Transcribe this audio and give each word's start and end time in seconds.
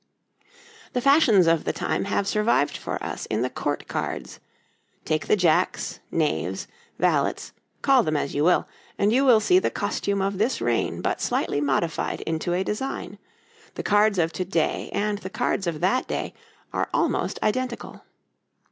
The 0.93 0.99
fashions 1.01 1.45
of 1.45 1.63
the 1.63 1.71
time 1.71 2.05
have 2.05 2.27
survived 2.27 2.75
for 2.75 2.97
us 3.03 3.27
in 3.27 3.43
the 3.43 3.51
Court 3.51 3.87
cards: 3.87 4.39
take 5.05 5.27
the 5.27 5.35
jacks, 5.35 5.99
knaves, 6.09 6.65
valets 6.97 7.53
call 7.83 8.01
them 8.01 8.17
as 8.17 8.33
you 8.33 8.43
will, 8.43 8.67
and 8.97 9.13
you 9.13 9.23
will 9.23 9.39
see 9.39 9.59
the 9.59 9.69
costume 9.69 10.19
of 10.19 10.39
this 10.39 10.59
reign 10.59 11.03
but 11.03 11.21
slightly 11.21 11.61
modified 11.61 12.21
into 12.21 12.51
a 12.51 12.63
design, 12.63 13.19
the 13.75 13.83
cards 13.83 14.17
of 14.17 14.33
to 14.33 14.43
day 14.43 14.89
and 14.91 15.19
the 15.19 15.29
cards 15.29 15.67
of 15.67 15.81
that 15.81 16.07
day 16.07 16.33
are 16.73 16.89
almost 16.91 17.37
identical. 17.43 18.01